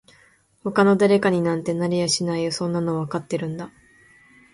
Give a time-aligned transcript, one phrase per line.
[0.63, 3.69] 他の誰かになんてなれやしないよそんなのわかってるんだ